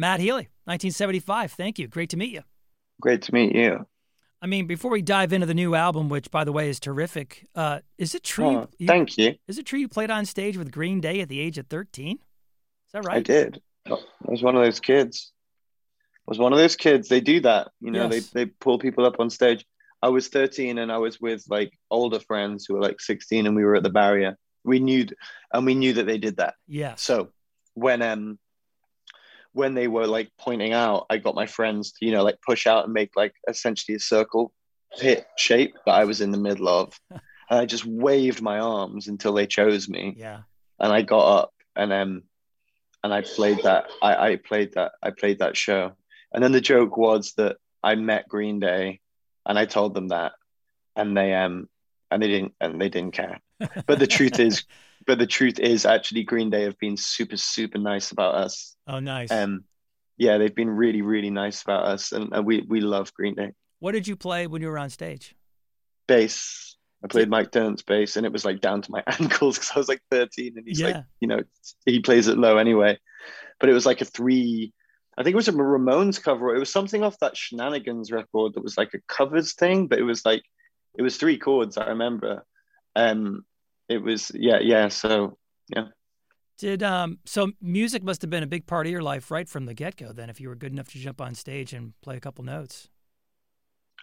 [0.00, 1.52] Matt Healy, 1975.
[1.52, 1.86] Thank you.
[1.86, 2.40] Great to meet you.
[3.02, 3.86] Great to meet you.
[4.40, 7.46] I mean, before we dive into the new album, which by the way is terrific,
[7.54, 8.46] uh, is it true?
[8.46, 9.34] Oh, you, thank you.
[9.46, 12.16] Is it true you played on stage with Green Day at the age of 13?
[12.16, 12.18] Is
[12.94, 13.18] that right?
[13.18, 13.60] I did.
[13.86, 15.32] I was one of those kids.
[16.26, 17.08] I was one of those kids.
[17.08, 17.68] They do that.
[17.80, 18.30] You know, yes.
[18.30, 19.66] they, they pull people up on stage.
[20.02, 23.54] I was 13 and I was with like older friends who were like 16 and
[23.54, 24.38] we were at the barrier.
[24.64, 25.06] We knew,
[25.52, 26.54] and we knew that they did that.
[26.66, 26.94] Yeah.
[26.94, 27.28] So
[27.74, 28.38] when, um,
[29.52, 32.66] when they were like pointing out, I got my friends to, you know, like push
[32.66, 34.52] out and make like essentially a circle
[34.98, 36.98] pit shape that I was in the middle of.
[37.10, 37.20] and
[37.58, 40.14] I just waved my arms until they chose me.
[40.16, 40.42] Yeah.
[40.78, 42.22] And I got up and um
[43.02, 45.92] and I played that I, I played that I played that show.
[46.32, 49.00] And then the joke was that I met Green Day
[49.44, 50.32] and I told them that
[50.94, 51.68] and they um
[52.10, 53.40] and they didn't and they didn't care.
[53.86, 54.64] But the truth is
[55.06, 58.76] but the truth is actually Green Day have been super super nice about us.
[58.86, 59.30] Oh nice.
[59.30, 59.64] Um
[60.16, 63.52] yeah, they've been really really nice about us and, and we we love Green Day.
[63.80, 65.34] What did you play when you were on stage?
[66.06, 66.76] Bass.
[67.02, 69.78] I played Mike Dirnt's bass and it was like down to my ankles because I
[69.78, 70.86] was like 13 and he's yeah.
[70.86, 71.42] like, you know,
[71.86, 72.98] he plays it low anyway.
[73.58, 74.74] But it was like a three,
[75.16, 76.54] I think it was a Ramones cover.
[76.54, 80.02] It was something off that Shenanigans record that was like a covers thing, but it
[80.02, 80.42] was like,
[80.94, 82.44] it was three chords, I remember.
[82.96, 83.46] Um,
[83.90, 84.88] it was, yeah, yeah.
[84.88, 85.36] So,
[85.68, 85.88] yeah.
[86.58, 89.64] Did um so music must have been a big part of your life right from
[89.64, 92.18] the get go then if you were good enough to jump on stage and play
[92.18, 92.90] a couple notes.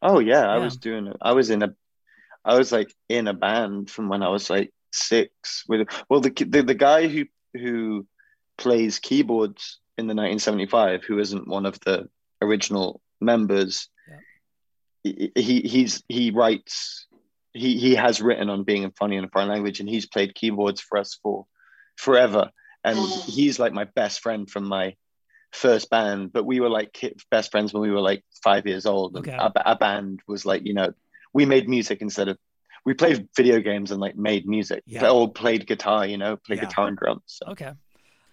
[0.00, 1.16] Oh yeah, yeah, I was doing it.
[1.20, 1.74] I was in a,
[2.44, 5.64] I was like in a band from when I was like six.
[5.66, 8.06] With well, the the, the guy who who
[8.56, 12.08] plays keyboards in the 1975, who isn't one of the
[12.40, 13.88] original members,
[15.04, 15.26] yeah.
[15.34, 17.06] he he's he writes.
[17.54, 20.80] He, he has written on being funny in a foreign language and he's played keyboards
[20.80, 21.46] for us for
[21.96, 22.50] forever
[22.84, 23.24] and mm.
[23.24, 24.94] he's like my best friend from my
[25.52, 26.98] first band, but we were like
[27.30, 29.16] best friends when we were like five years old.
[29.16, 29.32] Okay.
[29.32, 30.92] Our, our, band was like, you know,
[31.32, 32.38] we made music instead of
[32.84, 34.82] we played video games and like made music.
[34.86, 35.08] Yeah.
[35.08, 36.66] All played guitar, you know, played yeah.
[36.66, 37.22] guitar and drums.
[37.26, 37.46] So.
[37.52, 37.72] Okay.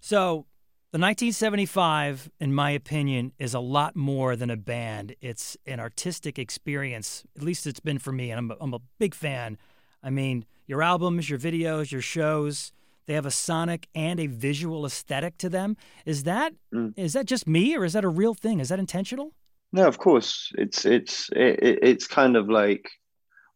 [0.00, 0.46] So
[0.92, 5.16] the 1975, in my opinion, is a lot more than a band.
[5.20, 7.24] It's an artistic experience.
[7.36, 9.58] At least it's been for me, and I'm a, I'm a big fan.
[10.02, 12.72] I mean, your albums, your videos, your shows
[13.06, 15.76] they have a sonic and a visual aesthetic to them.
[16.06, 16.92] Is that mm.
[16.96, 18.60] is that just me, or is that a real thing?
[18.60, 19.32] Is that intentional?
[19.72, 20.52] No, of course.
[20.56, 22.88] It's it's it, it's kind of like,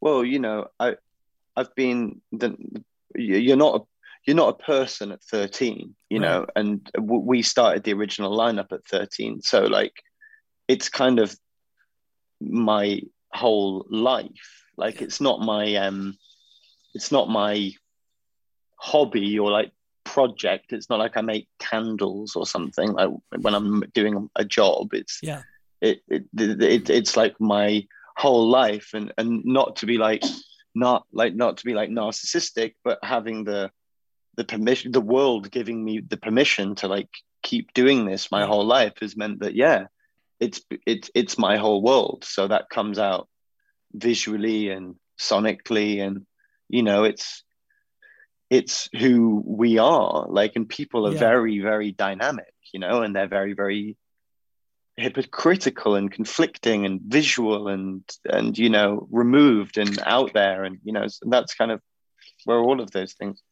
[0.00, 0.96] well, you know, I
[1.56, 2.56] I've been the,
[3.14, 3.84] you're not a
[4.26, 6.26] you're not a person at 13 you right.
[6.28, 9.92] know and we started the original lineup at 13 so like
[10.68, 11.34] it's kind of
[12.40, 13.00] my
[13.32, 16.16] whole life like it's not my um
[16.94, 17.70] it's not my
[18.76, 19.72] hobby or like
[20.06, 20.72] project.
[20.72, 23.10] It's not like I make candles or something like
[23.40, 24.94] when I'm doing a job.
[24.94, 25.42] It's yeah.
[25.82, 27.86] It, it, it it's like my
[28.16, 30.24] whole life and and not to be like
[30.74, 33.70] not like not to be like narcissistic but having the
[34.36, 37.08] the permission the world giving me the permission to like
[37.42, 38.46] keep doing this my mm.
[38.46, 39.86] whole life has meant that yeah
[40.40, 42.24] it's it's it's my whole world.
[42.26, 43.28] So that comes out
[43.92, 46.26] visually and sonically and
[46.68, 47.42] you know it's
[48.50, 50.26] it's who we are.
[50.28, 51.18] Like and people are yeah.
[51.18, 53.96] very very dynamic you know and they're very very
[54.96, 60.92] hypocritical and conflicting and visual and and you know removed and out there and you
[60.92, 61.82] know that's kind of
[62.44, 63.42] where all of those things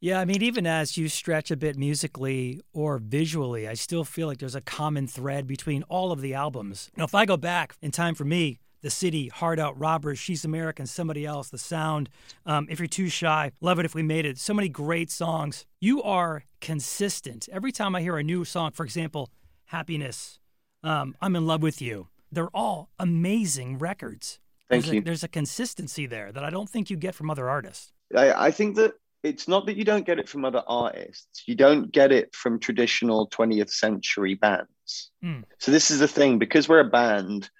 [0.00, 4.26] yeah i mean even as you stretch a bit musically or visually i still feel
[4.26, 7.76] like there's a common thread between all of the albums now if i go back
[7.82, 12.10] in time for me the City, Heart Out Robbers, She's American, Somebody Else, The Sound,
[12.44, 14.36] um, If You're Too Shy, Love It If We Made It.
[14.38, 15.64] So many great songs.
[15.80, 17.48] You are consistent.
[17.50, 19.30] Every time I hear a new song, for example,
[19.68, 20.38] Happiness,
[20.82, 24.38] um, I'm in Love with You, they're all amazing records.
[24.68, 25.00] Thank there's you.
[25.00, 27.90] A, there's a consistency there that I don't think you get from other artists.
[28.14, 31.42] I, I think that it's not that you don't get it from other artists.
[31.46, 35.10] You don't get it from traditional 20th century bands.
[35.24, 35.44] Mm.
[35.58, 37.50] So this is the thing because we're a band,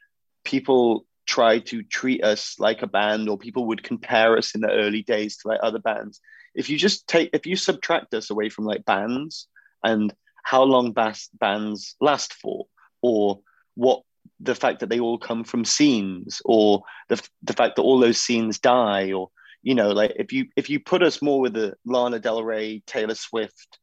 [0.45, 4.71] people try to treat us like a band or people would compare us in the
[4.71, 6.21] early days to like other bands
[6.55, 9.49] if you just take if you subtract us away from like bands
[9.83, 10.15] and
[10.45, 12.67] how long bas- bands last for
[13.03, 13.41] or
[13.75, 14.03] what
[14.41, 18.19] the fact that they all come from scenes or the, the fact that all those
[18.19, 19.31] scenes die or
[19.65, 22.83] you know like if you if you put us more with the lana del rey
[22.87, 23.79] taylor swift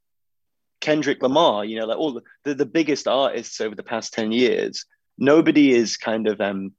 [0.80, 4.32] kendrick lamar you know like all the, the, the biggest artists over the past 10
[4.32, 4.86] years
[5.18, 6.72] nobody is kind of um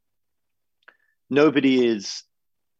[1.28, 2.22] nobody is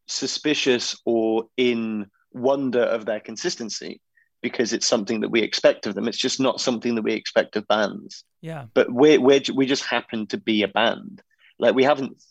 [0.07, 4.01] suspicious or in wonder of their consistency.
[4.41, 6.07] because it's something that we expect of them.
[6.07, 8.25] It's just not something that we expect of bands.
[8.41, 8.65] Yeah.
[8.73, 11.21] But we we we just happen to be a band.
[11.59, 12.21] Like we haven't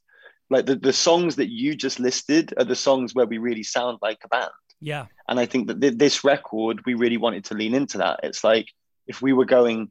[0.52, 3.98] like the, the songs that you just listed are the songs where we really sound
[4.02, 4.50] like a band.
[4.80, 5.06] Yeah.
[5.28, 8.20] And I think that th- this record, we really wanted to lean into that.
[8.22, 8.66] It's like
[9.06, 9.90] if we were going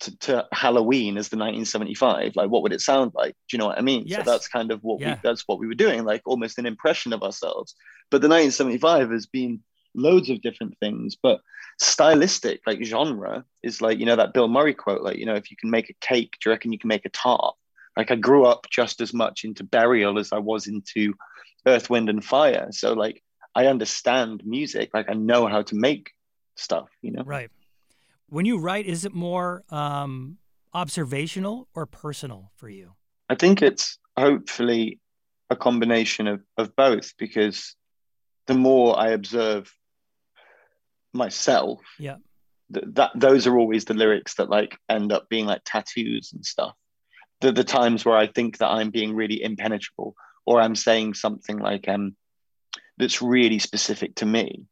[0.00, 3.34] to, to, Halloween as the 1975, like what would it sound like?
[3.48, 4.04] Do you know what I mean?
[4.06, 4.24] Yes.
[4.24, 5.14] So that's kind of what yeah.
[5.14, 7.74] we that's what we were doing, like almost an impression of ourselves.
[8.10, 9.62] But the 1975 has been
[9.94, 11.40] loads of different things, but
[11.80, 15.50] stylistic, like genre, is like, you know, that Bill Murray quote, like, you know, if
[15.50, 17.54] you can make a cake, do you reckon you can make a tart?
[17.96, 21.14] Like I grew up just as much into burial as I was into
[21.66, 22.68] earth, wind, and fire.
[22.70, 23.22] So like
[23.54, 26.10] I understand music, like I know how to make
[26.56, 27.22] stuff, you know?
[27.24, 27.50] Right.
[28.28, 30.38] When you write, is it more um,
[30.74, 32.92] observational or personal for you?
[33.30, 35.00] I think it's hopefully
[35.48, 37.76] a combination of, of both because
[38.46, 39.72] the more I observe
[41.12, 42.16] myself, yeah,
[42.72, 46.44] th- that those are always the lyrics that like end up being like tattoos and
[46.44, 46.74] stuff.
[47.40, 51.58] The the times where I think that I'm being really impenetrable or I'm saying something
[51.58, 52.16] like um
[52.98, 54.64] that's really specific to me.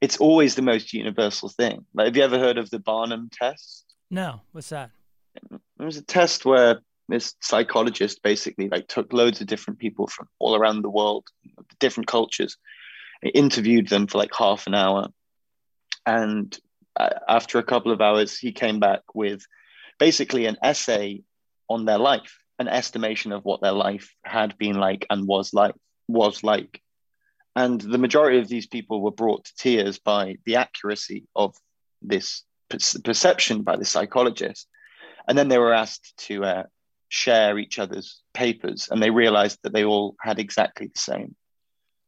[0.00, 1.84] It's always the most universal thing.
[1.94, 3.84] Like, have you ever heard of the Barnum test?
[4.10, 4.90] No, what's that?
[5.52, 10.28] It was a test where this psychologist basically like took loads of different people from
[10.38, 11.26] all around the world,
[11.78, 12.56] different cultures,
[13.34, 15.08] interviewed them for like half an hour,
[16.06, 16.58] and
[16.98, 19.44] uh, after a couple of hours, he came back with
[19.98, 21.22] basically an essay
[21.70, 25.74] on their life, an estimation of what their life had been like and was like
[26.08, 26.82] was like.
[27.56, 31.54] And the majority of these people were brought to tears by the accuracy of
[32.02, 34.68] this perception by the psychologist.
[35.26, 36.62] And then they were asked to uh,
[37.08, 41.34] share each other's papers, and they realized that they all had exactly the same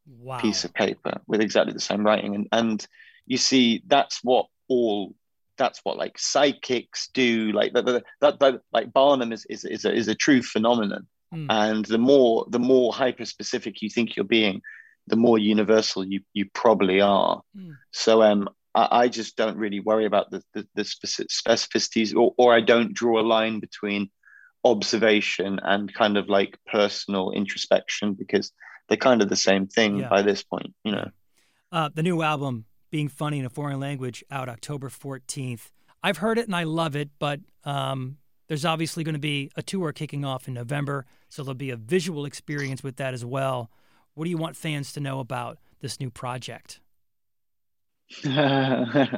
[0.06, 0.38] wow.
[0.38, 2.34] piece of paper with exactly the same writing.
[2.34, 2.86] And, and
[3.26, 5.14] you see, that's what all
[5.58, 9.92] that's what like psychics do like that, that, that, like barnum is, is, is, a,
[9.92, 11.46] is a true phenomenon mm.
[11.50, 14.60] and the more the more hyper specific you think you're being
[15.08, 17.74] the more universal you you probably are mm.
[17.90, 22.54] so um I, I, just don't really worry about the the, the specificities or, or
[22.54, 24.10] i don't draw a line between
[24.64, 28.52] observation and kind of like personal introspection because
[28.88, 30.08] they're kind of the same thing yeah.
[30.08, 31.10] by this point you know
[31.72, 35.70] uh, the new album being funny in a foreign language out October 14th.
[36.02, 38.18] I've heard it and I love it, but um,
[38.48, 41.76] there's obviously going to be a tour kicking off in November, so there'll be a
[41.76, 43.70] visual experience with that as well.
[44.14, 46.80] What do you want fans to know about this new project?
[48.22, 49.16] Sat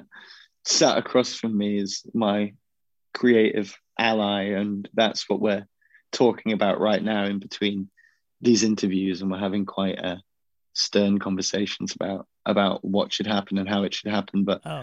[0.97, 2.55] across from me is my
[3.13, 5.67] creative ally, and that's what we're
[6.13, 7.91] talking about right now in between
[8.41, 10.23] these interviews, and we're having quite a
[10.75, 14.45] stern conversations about about what should happen and how it should happen.
[14.45, 14.83] But oh.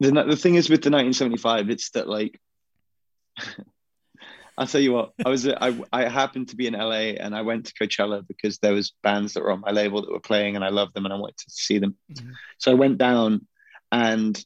[0.00, 2.40] the the thing is with the 1975, it's that like
[4.56, 7.42] I'll tell you what, I was I I happened to be in LA and I
[7.42, 10.56] went to Coachella because there was bands that were on my label that were playing
[10.56, 11.96] and I loved them and I wanted to see them.
[12.12, 12.30] Mm-hmm.
[12.58, 13.46] So I went down
[13.90, 14.42] and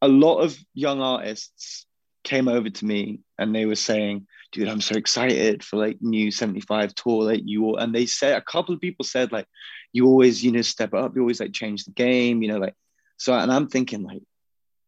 [0.00, 1.86] a lot of young artists
[2.24, 6.30] came over to me and they were saying, dude, I'm so excited for like new
[6.30, 9.46] 75 tour Like you all, and they said, a couple of people said like,
[9.92, 12.74] you always, you know, step up, you always like change the game, you know, like,
[13.16, 14.22] so, and I'm thinking like,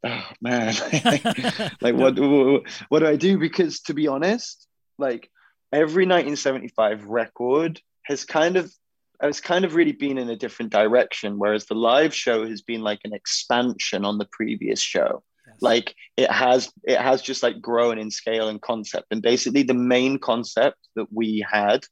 [0.04, 0.74] oh man,
[1.80, 3.38] like what, what, what do I do?
[3.38, 4.66] Because to be honest,
[4.98, 5.30] like
[5.72, 8.72] every 1975 record has kind of
[9.20, 12.82] has kind of really been in a different direction, whereas the live show has been
[12.82, 15.22] like an expansion on the previous show
[15.60, 19.06] like it has it has just like grown in scale and concept.
[19.10, 21.84] And basically the main concept that we had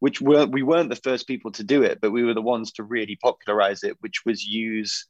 [0.00, 2.72] which were we weren't the first people to do it but we were the ones
[2.72, 5.06] to really popularize it which was use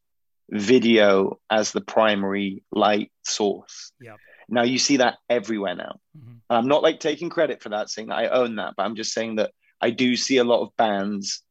[0.50, 3.92] video as the primary light source.
[4.00, 4.16] Yeah
[4.50, 6.00] now you see that everywhere now.
[6.18, 6.34] Mm-hmm.
[6.50, 9.12] i'm not like taking credit for that saying that i own that but i'm just
[9.12, 11.42] saying that i do see a lot of bands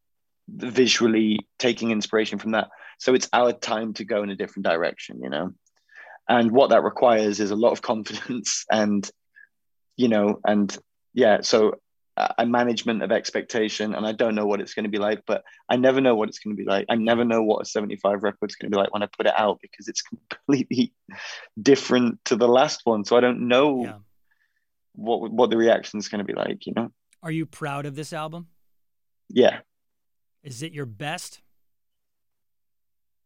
[0.52, 2.70] visually taking inspiration from that.
[2.98, 5.54] So it's our time to go in a different direction you know
[6.30, 9.10] and what that requires is a lot of confidence and
[9.98, 10.78] you know and
[11.14, 11.74] yeah so
[12.38, 13.96] a management of expectation.
[13.96, 16.30] And i don't know what it's going to be like but i never know what
[16.30, 16.86] it's going to be like.
[16.90, 19.26] I never know what a 75 record is going to be like when i put
[19.26, 20.02] it out because it's
[20.38, 20.94] completely
[21.62, 23.04] different to the last one.
[23.06, 23.98] So i don't know yeah.
[24.94, 26.92] what what the reaction is going to be like you know?
[27.24, 28.48] Are you proud of this album?
[29.30, 29.60] Yeah.
[30.44, 31.42] Is it your best?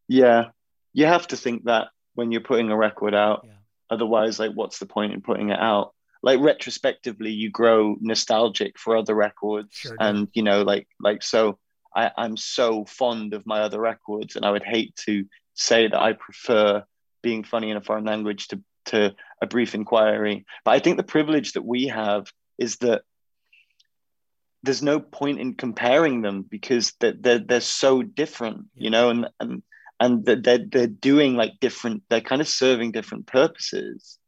[0.07, 0.45] Yeah.
[0.93, 3.45] You have to think that when you're putting a record out.
[3.45, 3.51] Yeah.
[3.89, 5.93] Otherwise, like, what's the point in putting it out?
[6.21, 11.59] Like retrospectively, you grow nostalgic for other records, sure and you know, like, like so.
[11.95, 16.01] I, I'm so fond of my other records, and I would hate to say that
[16.01, 16.83] I prefer
[17.21, 20.45] being funny in a foreign language to to a brief inquiry.
[20.65, 23.03] But I think the privilege that we have is that
[24.63, 29.27] there's no point in comparing them because they're they're, they're so different, you know, and
[29.39, 29.63] and
[30.03, 32.03] and they're they're doing like different.
[32.09, 34.19] They're kind of serving different purposes.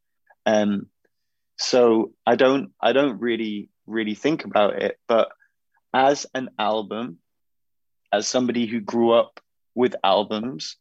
[0.45, 0.87] Um,
[1.57, 5.29] so I don't I don't really really think about it, but
[5.93, 7.17] as an album,
[8.13, 9.41] as somebody who grew up
[9.73, 10.77] with albums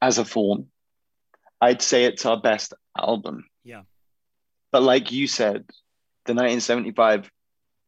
[0.00, 0.66] as a form,
[1.60, 3.44] I'd say it's our best album.
[3.64, 3.82] Yeah.
[4.70, 5.64] But like you said,
[6.26, 7.28] the 1975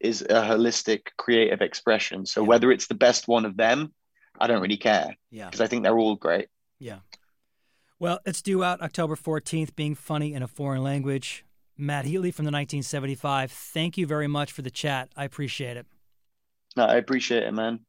[0.01, 2.25] is a holistic creative expression.
[2.25, 2.47] So yeah.
[2.47, 3.93] whether it's the best one of them,
[4.39, 5.15] I don't really care.
[5.31, 5.45] Yeah.
[5.45, 6.47] Because I think they're all great.
[6.79, 6.99] Yeah.
[7.99, 11.43] Well, it's due out October 14th, being funny in a foreign language.
[11.77, 13.51] Matt Healy from the 1975.
[13.51, 15.09] Thank you very much for the chat.
[15.15, 15.85] I appreciate it.
[16.75, 17.79] No, I appreciate it, man.